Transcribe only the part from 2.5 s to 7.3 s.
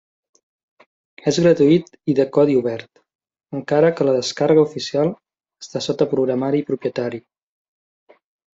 obert, encara que la descàrrega oficial està sota programari propietari.